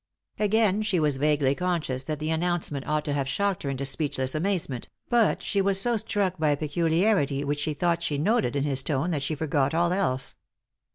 [0.39, 4.33] Again she was vaguely conscious that the announcement ought to have shocked her into speechless
[4.33, 8.63] amazement, but she was so struck by a peculiarity which she thought she noted in
[8.63, 10.37] his tone that she forgot all else.